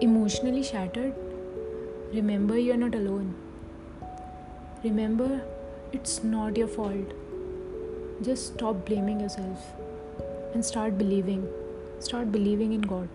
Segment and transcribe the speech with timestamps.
[0.00, 1.14] emotionally shattered,
[2.12, 3.34] remember you're not alone.
[4.82, 5.42] Remember
[5.92, 7.12] it's not your fault.
[8.22, 9.58] Just stop blaming yourself
[10.54, 11.46] and start believing.
[11.98, 13.08] Start believing in God.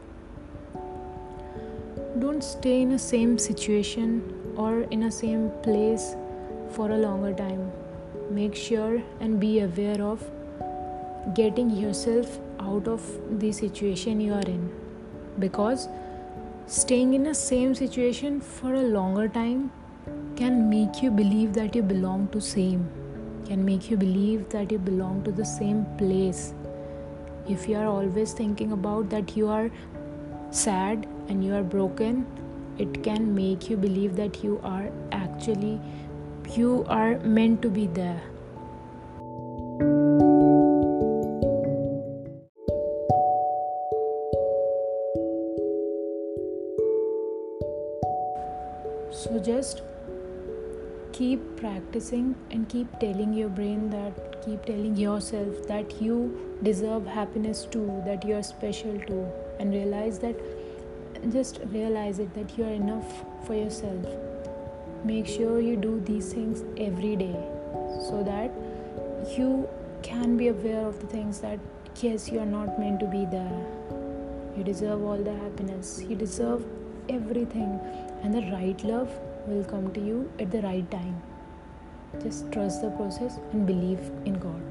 [2.19, 6.15] Don't stay in the same situation or in a same place
[6.69, 7.71] for a longer time.
[8.29, 10.23] Make sure and be aware of
[11.33, 13.01] getting yourself out of
[13.39, 14.71] the situation you are in
[15.39, 15.87] because
[16.67, 19.71] staying in the same situation for a longer time
[20.35, 22.89] can make you believe that you belong to same
[23.45, 26.55] can make you believe that you belong to the same place.
[27.47, 29.69] If you are always thinking about that you are
[30.49, 32.25] sad and you are broken
[32.79, 35.79] it can make you believe that you are actually
[36.55, 38.21] you are meant to be there
[49.23, 49.81] so just
[51.13, 56.17] keep practicing and keep telling your brain that keep telling yourself that you
[56.63, 59.25] deserve happiness too that you are special too
[59.59, 60.35] and realize that
[61.31, 64.05] just realize it that you are enough for yourself.
[65.03, 67.35] Make sure you do these things every day
[68.09, 68.51] so that
[69.37, 69.67] you
[70.03, 71.59] can be aware of the things that
[72.01, 73.65] yes you are not meant to be there.
[74.57, 76.03] You deserve all the happiness.
[76.07, 76.65] You deserve
[77.09, 77.79] everything.
[78.23, 79.09] And the right love
[79.47, 81.21] will come to you at the right time.
[82.21, 84.64] Just trust the process and believe in god